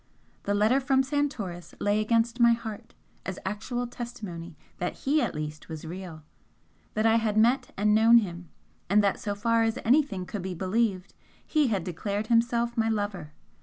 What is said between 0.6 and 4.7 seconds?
from Santoris lay against my heart as actual testimony